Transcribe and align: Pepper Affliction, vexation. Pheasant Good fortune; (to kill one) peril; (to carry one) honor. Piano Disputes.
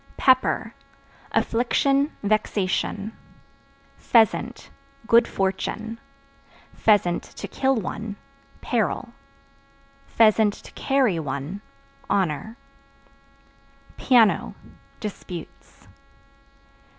Pepper 0.17 0.73
Affliction, 1.31 2.11
vexation. 2.23 3.15
Pheasant 3.97 4.71
Good 5.05 5.27
fortune; 5.27 5.99
(to 6.83 7.47
kill 7.47 7.75
one) 7.75 8.15
peril; 8.61 9.13
(to 10.17 10.71
carry 10.73 11.19
one) 11.19 11.61
honor. 12.09 12.57
Piano 13.95 14.55
Disputes. 14.99 15.87